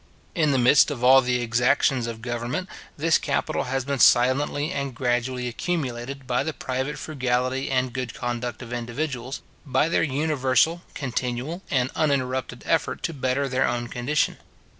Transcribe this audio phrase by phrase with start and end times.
[0.33, 2.67] In the midst of all the exactions of government,
[2.97, 8.63] this capital has been silently and gradually accumulated by the private frugality and good conduct
[8.63, 14.37] of individuals, by their universal, continual, and uninterrupted effort to better their own condition.